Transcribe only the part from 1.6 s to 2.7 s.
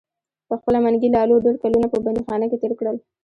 کلونه په بندیخانه کې